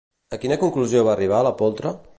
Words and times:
A 0.37 0.39
quina 0.45 0.57
conclusió 0.63 1.05
va 1.09 1.15
arribar 1.17 1.47
la 1.51 1.57
poltra? 1.63 1.99